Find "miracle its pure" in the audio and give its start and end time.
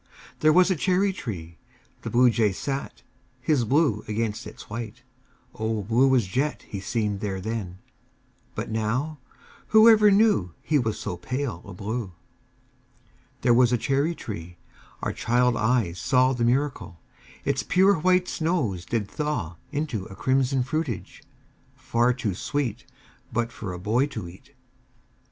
16.45-17.99